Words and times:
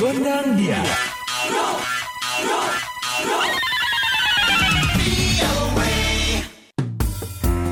Gondang 0.00 0.56
dia. 0.56 0.80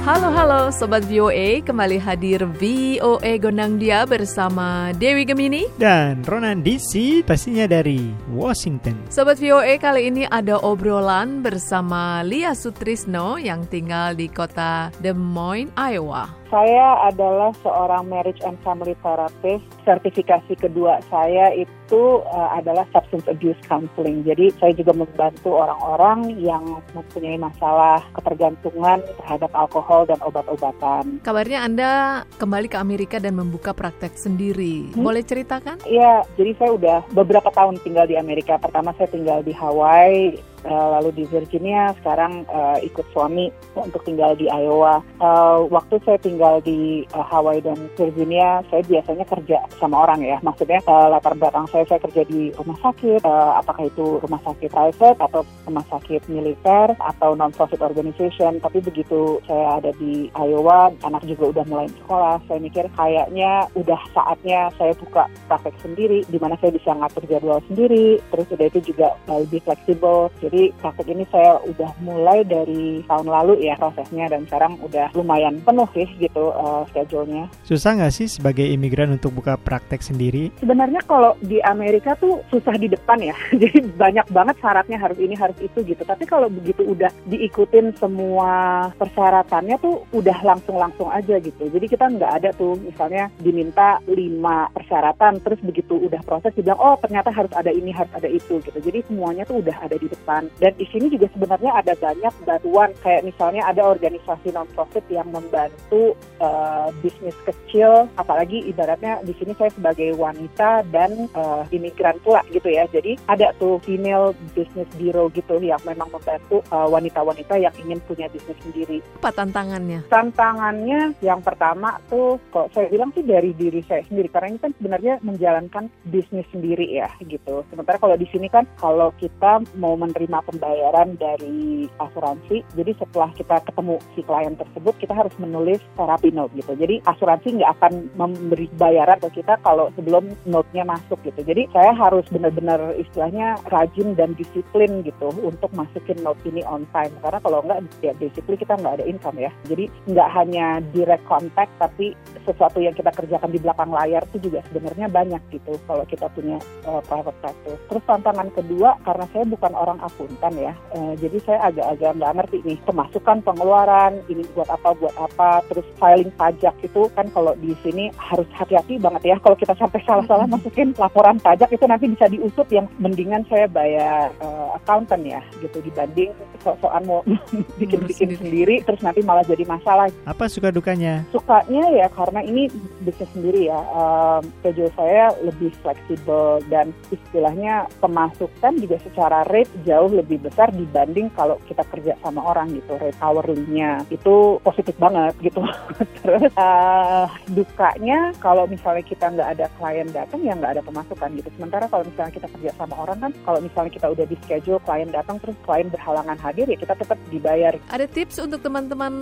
Halo 0.08 0.32
halo 0.32 0.60
Sobat 0.72 1.04
VOA, 1.04 1.60
kembali 1.60 2.00
hadir 2.00 2.48
VOA 2.56 3.36
Gondang 3.36 3.76
Dia 3.76 4.08
bersama 4.08 4.88
Dewi 4.96 5.28
Gemini. 5.28 5.68
Dan 5.76 6.24
Ronan 6.24 6.64
DC 6.64 7.20
pastinya 7.28 7.68
dari 7.68 8.08
Washington. 8.32 8.96
Sobat 9.12 9.36
VOA 9.36 9.76
kali 9.76 10.08
ini 10.08 10.24
ada 10.24 10.56
obrolan 10.64 11.44
bersama 11.44 12.24
Lia 12.24 12.56
Sutrisno 12.56 13.36
yang 13.36 13.68
tinggal 13.68 14.16
di 14.16 14.32
kota 14.32 14.88
Des 15.04 15.12
Moines, 15.12 15.68
Iowa 15.76 16.37
saya 16.48 17.08
adalah 17.08 17.52
seorang 17.60 18.08
marriage 18.08 18.40
and 18.44 18.56
family 18.64 18.96
therapist. 19.04 19.64
Sertifikasi 19.84 20.52
kedua 20.56 21.00
saya 21.08 21.52
itu 21.52 22.24
uh, 22.24 22.50
adalah 22.56 22.84
substance 22.92 23.28
abuse 23.28 23.58
counseling. 23.68 24.24
Jadi 24.24 24.52
saya 24.56 24.72
juga 24.76 24.92
membantu 24.96 25.56
orang-orang 25.56 26.36
yang 26.40 26.64
mempunyai 26.92 27.36
masalah 27.40 28.00
ketergantungan 28.16 29.00
terhadap 29.24 29.52
alkohol 29.52 30.08
dan 30.08 30.20
obat-obatan. 30.24 31.20
Kabarnya 31.24 31.64
Anda 31.64 31.90
kembali 32.36 32.68
ke 32.72 32.76
Amerika 32.80 33.16
dan 33.20 33.36
membuka 33.36 33.76
praktek 33.76 34.16
sendiri. 34.16 34.92
Hmm? 34.92 35.04
Boleh 35.04 35.24
ceritakan? 35.24 35.80
Iya, 35.84 36.24
jadi 36.36 36.52
saya 36.56 36.70
udah 36.76 36.98
beberapa 37.12 37.48
tahun 37.52 37.80
tinggal 37.84 38.08
di 38.08 38.16
Amerika. 38.16 38.56
Pertama 38.60 38.92
saya 38.96 39.08
tinggal 39.12 39.44
di 39.44 39.52
Hawaii, 39.52 40.36
uh, 40.66 40.98
lalu 40.98 41.22
di 41.22 41.24
Virginia, 41.28 41.94
sekarang 42.02 42.42
uh, 42.48 42.78
ikut 42.82 43.06
suami 43.14 43.52
untuk 43.76 44.02
tinggal 44.02 44.34
di 44.34 44.50
Iowa. 44.50 45.04
Uh, 45.22 45.68
waktu 45.70 46.00
saya 46.02 46.18
tinggal 46.18 46.58
di 46.64 47.04
uh, 47.14 47.26
Hawaii 47.26 47.62
dan 47.62 47.78
Virginia, 47.94 48.62
saya 48.72 48.82
biasanya 48.86 49.24
kerja 49.28 49.58
sama 49.78 50.08
orang 50.08 50.24
ya. 50.24 50.38
Maksudnya 50.42 50.82
uh, 50.88 51.12
latar 51.12 51.34
belakang 51.38 51.68
saya 51.70 51.84
saya 51.86 52.00
kerja 52.02 52.22
di 52.26 52.50
rumah 52.56 52.78
sakit, 52.82 53.22
uh, 53.22 53.60
apakah 53.60 53.86
itu 53.86 54.18
rumah 54.22 54.40
sakit 54.42 54.70
private 54.72 55.18
atau 55.20 55.42
rumah 55.66 55.84
sakit 55.90 56.26
militer 56.30 56.94
atau 56.98 57.34
non-profit 57.36 57.82
organization. 57.82 58.58
Tapi 58.58 58.80
begitu 58.80 59.42
saya 59.46 59.82
ada 59.82 59.90
di 59.98 60.30
Iowa, 60.34 60.90
anak 61.04 61.26
juga 61.26 61.52
udah 61.52 61.64
mulai 61.68 61.88
sekolah, 62.02 62.40
saya 62.48 62.58
mikir 62.62 62.86
kayaknya 62.94 63.66
udah 63.74 64.00
saatnya 64.14 64.70
saya 64.78 64.94
buka 64.96 65.26
praktek 65.46 65.76
sendiri, 65.82 66.24
di 66.28 66.38
mana 66.40 66.56
saya 66.58 66.72
bisa 66.74 66.94
ngatur 66.94 67.24
jadwal 67.28 67.60
sendiri, 67.68 68.22
terus 68.30 68.48
udah 68.50 68.66
itu 68.68 68.80
juga 68.94 69.14
lebih 69.28 69.60
fleksibel 69.64 70.30
jadi 70.48 70.72
praktek 70.80 71.12
ini 71.12 71.24
saya 71.28 71.60
udah 71.60 71.92
mulai 72.00 72.40
dari 72.48 73.04
tahun 73.04 73.28
lalu 73.28 73.68
ya 73.68 73.76
prosesnya 73.76 74.32
dan 74.32 74.48
sekarang 74.48 74.80
udah 74.80 75.12
lumayan 75.12 75.60
penuh 75.60 75.84
sih 75.92 76.08
gitu 76.16 76.50
uh, 76.56 76.88
schedule-nya. 76.88 77.52
Susah 77.68 78.00
nggak 78.00 78.14
sih 78.16 78.26
sebagai 78.26 78.64
imigran 78.64 79.12
untuk 79.12 79.36
buka 79.36 79.60
praktek 79.60 80.00
sendiri? 80.00 80.48
Sebenarnya 80.56 81.04
kalau 81.04 81.36
di 81.44 81.60
Amerika 81.60 82.16
tuh 82.16 82.40
susah 82.48 82.74
di 82.80 82.88
depan 82.88 83.20
ya. 83.20 83.36
Jadi 83.62 83.84
banyak 83.92 84.26
banget 84.32 84.56
syaratnya 84.64 84.96
harus 84.96 85.18
ini 85.20 85.36
harus 85.36 85.58
itu 85.60 85.84
gitu. 85.84 86.00
Tapi 86.00 86.24
kalau 86.24 86.48
begitu 86.48 86.80
udah 86.80 87.12
diikutin 87.28 87.92
semua 88.00 88.88
persyaratannya 88.96 89.76
tuh 89.84 90.08
udah 90.16 90.38
langsung-langsung 90.40 91.12
aja 91.12 91.36
gitu. 91.44 91.68
Jadi 91.68 91.86
kita 91.92 92.08
nggak 92.08 92.32
ada 92.40 92.50
tuh 92.56 92.80
misalnya 92.80 93.28
diminta 93.36 94.00
lima 94.08 94.72
persyaratan 94.72 95.44
terus 95.44 95.60
begitu 95.60 96.08
udah 96.08 96.24
proses 96.24 96.56
dibilang 96.56 96.80
oh 96.80 96.96
ternyata 96.96 97.28
harus 97.28 97.52
ada 97.52 97.68
ini 97.68 97.92
harus 97.92 98.10
ada 98.16 98.30
itu 98.30 98.62
gitu. 98.64 98.78
Jadi 98.80 99.04
semuanya 99.04 99.44
tuh 99.44 99.60
udah 99.60 99.76
ada 99.84 99.96
di 99.98 100.08
depan 100.08 100.37
dan 100.62 100.72
di 100.78 100.86
sini 100.86 101.10
juga 101.10 101.26
sebenarnya 101.34 101.74
ada 101.74 101.98
banyak 101.98 102.34
bantuan 102.46 102.94
kayak 103.02 103.26
misalnya 103.26 103.66
ada 103.66 103.82
organisasi 103.90 104.54
non 104.54 104.70
profit 104.76 105.02
yang 105.10 105.26
membantu 105.34 106.14
uh, 106.38 106.94
bisnis 107.02 107.34
kecil 107.42 108.06
apalagi 108.14 108.62
ibaratnya 108.70 109.18
di 109.26 109.34
sini 109.34 109.56
saya 109.58 109.74
sebagai 109.74 110.14
wanita 110.14 110.86
dan 110.92 111.26
uh, 111.34 111.64
imigran 111.72 112.20
pula 112.20 112.44
gitu 112.52 112.68
ya. 112.68 112.84
Jadi 112.92 113.16
ada 113.24 113.56
tuh 113.56 113.80
female 113.88 114.36
business 114.52 114.88
bureau 115.00 115.32
gitu 115.32 115.56
yang 115.64 115.80
memang 115.88 116.12
membantu 116.12 116.60
eh, 116.68 116.88
wanita-wanita 116.88 117.56
yang 117.56 117.72
ingin 117.80 117.98
punya 118.04 118.28
bisnis 118.28 118.58
sendiri. 118.60 119.00
Apa 119.22 119.32
tantangannya? 119.32 120.04
Tantangannya 120.12 121.16
yang 121.24 121.40
pertama 121.40 121.96
tuh 122.12 122.36
kok 122.52 122.68
saya 122.76 122.92
bilang 122.92 123.08
sih 123.16 123.24
dari 123.24 123.56
diri 123.56 123.80
saya 123.88 124.04
sendiri 124.04 124.28
karena 124.28 124.52
ini 124.52 124.60
kan 124.60 124.72
sebenarnya 124.76 125.14
menjalankan 125.24 125.84
bisnis 126.04 126.44
sendiri 126.52 126.84
ya 127.00 127.08
gitu. 127.24 127.64
Sementara 127.72 127.96
kalau 127.96 128.20
di 128.20 128.28
sini 128.28 128.52
kan 128.52 128.68
kalau 128.76 129.08
kita 129.16 129.64
mau 129.80 129.96
menerima 129.96 130.27
menerima 130.28 130.44
pembayaran 130.44 131.08
dari 131.16 131.88
asuransi. 131.96 132.60
Jadi 132.76 132.92
setelah 133.00 133.32
kita 133.32 133.64
ketemu 133.64 133.96
si 134.12 134.20
klien 134.20 134.54
tersebut, 134.54 134.94
kita 135.00 135.16
harus 135.16 135.32
menulis 135.40 135.80
terapi 135.96 136.28
note 136.36 136.52
gitu. 136.52 136.76
Jadi 136.76 137.00
asuransi 137.08 137.56
nggak 137.56 137.72
akan 137.80 137.92
memberi 138.14 138.68
bayaran 138.76 139.16
ke 139.24 139.40
kita 139.40 139.56
kalau 139.64 139.88
sebelum 139.96 140.28
note-nya 140.44 140.84
masuk 140.84 141.16
gitu. 141.24 141.40
Jadi 141.40 141.72
saya 141.72 141.96
harus 141.96 142.28
benar-benar 142.28 142.92
istilahnya 143.00 143.56
rajin 143.72 144.12
dan 144.14 144.36
disiplin 144.36 145.00
gitu 145.00 145.32
untuk 145.40 145.72
masukin 145.72 146.20
note 146.20 146.38
ini 146.44 146.60
on 146.68 146.84
time. 146.92 147.10
Karena 147.24 147.40
kalau 147.40 147.64
nggak, 147.64 147.80
ya 148.04 148.12
basically 148.20 148.60
kita 148.60 148.76
nggak 148.76 149.00
ada 149.00 149.04
income 149.08 149.40
ya. 149.40 149.50
Jadi 149.64 149.88
nggak 150.12 150.28
hanya 150.36 150.84
direct 150.92 151.24
contact, 151.24 151.72
tapi 151.80 152.12
sesuatu 152.44 152.84
yang 152.84 152.92
kita 152.92 153.08
kerjakan 153.16 153.48
di 153.48 153.60
belakang 153.64 153.88
layar 153.88 154.22
itu 154.28 154.52
juga 154.52 154.60
sebenarnya 154.68 155.08
banyak 155.08 155.40
gitu 155.48 155.80
kalau 155.88 156.04
kita 156.04 156.28
punya 156.36 156.60
uh, 156.84 157.00
private 157.08 157.38
practice. 157.40 157.80
Terus 157.88 158.04
tantangan 158.04 158.52
kedua, 158.52 159.00
karena 159.08 159.24
saya 159.32 159.44
bukan 159.48 159.72
orang 159.72 159.98
akuntan 160.18 160.54
ya. 160.58 160.72
E, 160.90 160.98
jadi 161.22 161.38
saya 161.46 161.70
agak-agak 161.70 162.10
nggak 162.18 162.34
ngerti 162.42 162.56
nih 162.66 162.78
pemasukan 162.82 163.38
pengeluaran 163.46 164.18
ini 164.26 164.42
buat 164.50 164.66
apa 164.66 164.90
buat 164.98 165.14
apa 165.14 165.62
terus 165.70 165.86
filing 165.94 166.34
pajak 166.34 166.74
itu 166.82 167.06
kan 167.14 167.30
kalau 167.30 167.54
di 167.62 167.70
sini 167.86 168.10
harus 168.18 168.50
hati-hati 168.50 168.98
banget 168.98 169.22
ya 169.30 169.36
kalau 169.38 169.54
kita 169.54 169.78
sampai 169.78 170.02
salah-salah 170.02 170.50
masukin 170.50 170.90
laporan 170.98 171.38
pajak 171.38 171.70
itu 171.70 171.86
nanti 171.86 172.10
bisa 172.10 172.26
diusut 172.26 172.66
yang 172.74 172.90
mendingan 172.98 173.46
saya 173.46 173.70
bayar 173.70 174.34
uh, 174.42 174.74
accountant 174.74 175.22
ya 175.22 175.38
gitu 175.62 175.78
dibanding 175.86 176.34
so-soan 176.66 177.06
mau 177.06 177.22
bikin-bikin 177.80 178.34
sendiri 178.34 178.82
terus 178.82 178.98
nanti 179.00 179.22
malah 179.22 179.46
jadi 179.46 179.62
masalah. 179.62 180.10
Apa 180.26 180.50
suka 180.50 180.74
dukanya? 180.74 181.22
Sukanya 181.30 181.86
ya 181.94 182.06
karena 182.10 182.42
ini 182.42 182.66
bisnis 183.06 183.30
sendiri 183.30 183.70
ya. 183.70 183.78
Um, 183.94 184.42
schedule 184.60 184.90
saya 184.98 185.30
lebih 185.44 185.70
fleksibel 185.84 186.58
dan 186.66 186.90
istilahnya 187.14 187.86
pemasukan 188.02 188.72
juga 188.80 188.96
secara 189.04 189.46
rate 189.46 189.70
jauh 189.86 190.07
jauh 190.08 190.24
lebih 190.24 190.40
besar 190.40 190.72
dibanding 190.72 191.28
kalau 191.36 191.60
kita 191.68 191.84
kerja 191.92 192.16
sama 192.24 192.40
orang 192.40 192.72
gitu 192.72 192.96
rate 192.96 193.20
hourly-nya 193.20 194.08
itu 194.08 194.56
positif 194.64 194.96
banget 194.96 195.36
gitu. 195.44 195.60
Terus 196.24 196.48
uh, 196.56 197.28
dukanya 197.52 198.32
kalau 198.40 198.64
misalnya 198.64 199.04
kita 199.04 199.28
nggak 199.28 199.48
ada 199.60 199.66
klien 199.76 200.08
datang 200.08 200.40
ya 200.40 200.56
nggak 200.56 200.80
ada 200.80 200.82
pemasukan 200.82 201.28
gitu. 201.36 201.48
Sementara 201.60 201.84
kalau 201.92 202.08
misalnya 202.08 202.32
kita 202.32 202.48
kerja 202.56 202.70
sama 202.80 202.94
orang 202.96 203.18
kan 203.20 203.32
kalau 203.44 203.60
misalnya 203.60 203.92
kita 203.92 204.06
udah 204.08 204.24
di 204.24 204.36
schedule 204.40 204.80
klien 204.88 205.12
datang 205.12 205.36
terus 205.44 205.56
klien 205.68 205.92
berhalangan 205.92 206.40
hadir 206.40 206.64
ya 206.64 206.78
kita 206.80 206.96
tetap 206.96 207.20
dibayar. 207.28 207.76
Ada 207.92 208.08
tips 208.08 208.40
untuk 208.40 208.64
teman-teman 208.64 209.12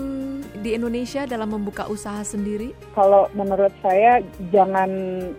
di 0.60 0.76
Indonesia 0.76 1.28
dalam 1.28 1.52
membuka 1.52 1.88
usaha 1.88 2.20
sendiri? 2.24 2.72
Kalau 2.96 3.28
menurut 3.36 3.72
saya 3.84 4.20
jangan 4.50 4.88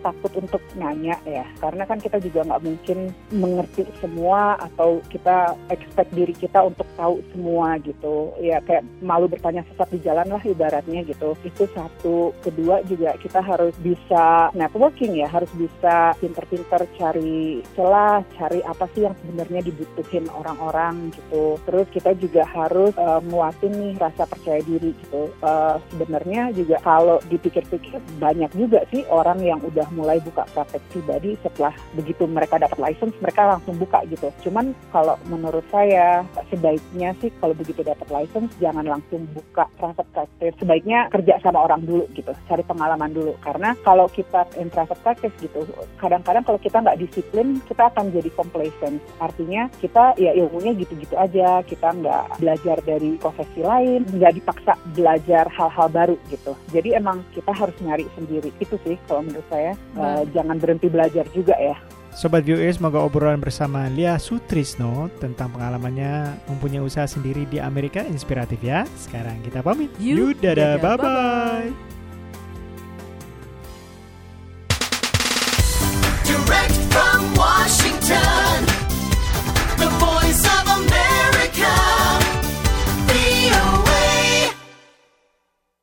takut 0.02 0.32
untuk 0.38 0.62
nanya 0.78 1.18
ya. 1.26 1.44
Karena 1.58 1.84
kan 1.84 1.98
kita 1.98 2.22
juga 2.22 2.46
nggak 2.46 2.62
mungkin 2.64 2.98
mengerti 3.34 3.86
semua 3.98 4.58
atau 4.60 5.02
kita 5.10 5.58
expect 5.72 6.10
diri 6.14 6.34
kita 6.34 6.62
untuk 6.62 6.86
tahu 6.94 7.20
semua 7.34 7.76
gitu. 7.82 8.34
Ya 8.38 8.62
kayak 8.62 8.86
malu 9.02 9.26
bertanya 9.26 9.66
sesat 9.72 9.88
di 9.92 10.00
jalan 10.02 10.28
lah 10.28 10.42
ibaratnya 10.44 11.02
gitu. 11.04 11.34
Itu 11.42 11.66
satu. 11.74 12.32
Kedua 12.44 12.82
juga 12.86 13.18
kita 13.18 13.42
harus 13.42 13.74
bisa 13.82 14.50
networking 14.54 15.18
ya. 15.18 15.28
Harus 15.28 15.50
bisa 15.54 16.14
pinter-pinter 16.18 16.86
cari 16.98 17.60
celah 17.74 18.22
cari 18.36 18.60
apa 18.64 18.86
sih 18.94 19.04
yang 19.06 19.14
sebenarnya 19.22 19.66
dibutuhin 19.66 20.26
orang-orang 20.30 21.10
gitu. 21.14 21.58
Terus 21.66 21.86
kita 21.90 22.14
juga 22.18 22.46
harus 22.48 22.94
uh, 22.96 23.20
muatin 23.24 23.72
nih 23.74 23.94
rasa 23.98 24.24
percaya 24.28 24.60
diri 24.62 24.92
gitu 25.08 25.32
uh, 25.40 25.80
sebenarnya 25.88 26.52
juga 26.52 26.76
kalau 26.84 27.16
dipikir-pikir 27.32 27.96
banyak 28.20 28.52
juga 28.52 28.84
sih 28.92 29.08
orang 29.08 29.40
yang 29.40 29.56
udah 29.64 29.88
mulai 29.96 30.20
buka 30.20 30.44
praktek 30.52 30.84
pribadi 30.92 31.34
setelah 31.40 31.72
begitu 31.96 32.28
mereka 32.28 32.60
dapat 32.60 32.76
license 32.76 33.16
mereka 33.24 33.56
langsung 33.56 33.80
buka 33.80 34.04
gitu 34.12 34.28
cuman 34.44 34.76
kalau 34.92 35.16
menurut 35.32 35.64
saya 35.72 36.28
sebaiknya 36.52 37.16
sih 37.24 37.32
kalau 37.40 37.56
begitu 37.56 37.80
dapat 37.80 38.04
license 38.12 38.52
jangan 38.60 38.84
langsung 38.84 39.24
buka 39.32 39.70
private 39.78 40.10
practice. 40.12 40.54
Sebaiknya 40.58 41.08
kerja 41.08 41.38
sama 41.40 41.64
orang 41.64 41.86
dulu 41.86 42.04
gitu, 42.12 42.34
cari 42.50 42.64
pengalaman 42.66 43.14
dulu. 43.14 43.32
Karena 43.40 43.72
kalau 43.86 44.10
kita 44.10 44.44
in 44.58 44.68
private 44.68 45.00
practice 45.00 45.34
gitu, 45.38 45.64
kadang-kadang 46.02 46.44
kalau 46.44 46.60
kita 46.60 46.82
nggak 46.82 46.98
disiplin, 47.00 47.62
kita 47.64 47.88
akan 47.88 48.10
jadi 48.10 48.30
complacent. 48.34 48.98
Artinya 49.22 49.70
kita 49.78 50.18
ya 50.18 50.34
ilmunya 50.34 50.74
gitu-gitu 50.76 51.14
aja, 51.14 51.62
kita 51.64 51.88
nggak 51.94 52.42
belajar 52.42 52.76
dari 52.82 53.16
profesi 53.16 53.60
lain, 53.62 54.04
nggak 54.08 54.34
dipaksa 54.42 54.74
belajar 54.98 55.46
hal-hal 55.54 55.88
baru 55.88 56.16
gitu. 56.26 56.58
Jadi 56.74 56.98
emang 56.98 57.22
kita 57.30 57.54
harus 57.54 57.74
nyari 57.78 58.10
sendiri. 58.18 58.50
Itu 58.58 58.74
sih 58.82 58.98
kalau 59.06 59.22
menurut 59.22 59.46
saya, 59.46 59.78
uh, 59.94 60.26
jangan 60.34 60.58
berhenti 60.58 60.90
belajar 60.90 61.24
juga 61.30 61.54
ya. 61.54 61.78
Sobat 62.18 62.42
VOA, 62.42 62.66
semoga 62.74 62.98
obrolan 62.98 63.38
bersama 63.38 63.86
Lia 63.94 64.18
Sutrisno 64.18 65.06
tentang 65.22 65.54
pengalamannya 65.54 66.34
mempunyai 66.50 66.82
usaha 66.82 67.06
sendiri 67.06 67.46
di 67.46 67.62
Amerika 67.62 68.02
inspiratif 68.02 68.58
ya. 68.58 68.82
Sekarang 68.98 69.38
kita 69.46 69.62
pamit. 69.62 69.94
You, 70.02 70.34
dadah, 70.34 70.82
bye-bye. 70.82 71.97